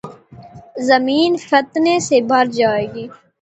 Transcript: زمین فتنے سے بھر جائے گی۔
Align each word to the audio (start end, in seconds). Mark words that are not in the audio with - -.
زمین 0.87 1.31
فتنے 1.49 1.95
سے 2.07 2.17
بھر 2.29 2.45
جائے 2.57 2.85
گی۔ 2.93 3.05